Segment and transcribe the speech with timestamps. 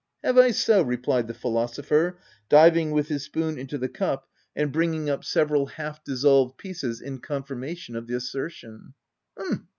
[0.23, 2.17] ff Have I so?" replied the philosopher,
[2.49, 6.03] diving with his spoon into the cup and bringing up 232 THE TENANT several half
[6.03, 8.95] dissolved pieces in confirmation of the assertion.